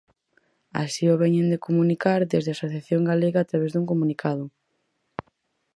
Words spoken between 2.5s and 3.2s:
a asociación